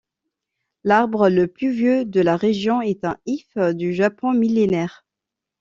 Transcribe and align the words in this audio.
L'arbre 0.83 1.29
le 1.29 1.45
plus 1.45 1.69
vieux 1.69 2.05
de 2.05 2.21
la 2.21 2.35
région 2.35 2.81
est 2.81 3.05
un 3.05 3.17
if 3.27 3.55
du 3.55 3.93
Japon 3.93 4.33
millénaire. 4.33 5.05